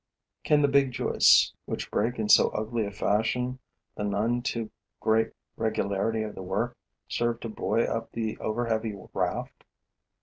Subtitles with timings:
[0.43, 3.59] Can the big joists, which break in so ugly a fashion
[3.95, 6.75] the none too great regularity of the work,
[7.07, 9.63] serve to buoy up the over heavy raft?